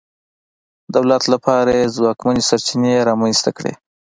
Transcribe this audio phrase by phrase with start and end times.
[0.95, 3.73] دولت لپاره یې ځواکمنې سرچینې رامنځته کړې.